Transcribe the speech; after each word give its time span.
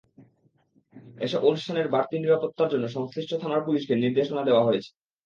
এসব 1.17 1.41
অনুষ্ঠানের 1.43 1.87
বাড়তি 1.87 2.15
নিরাপত্তার 2.17 2.71
জন্য 2.73 2.85
সংশ্লিষ্ট 2.89 3.31
থানার 3.41 3.65
পুলিশকে 3.65 3.93
নির্দেশনা 3.95 4.41
দেওয়া 4.45 4.65
হয়েছে। 4.67 4.89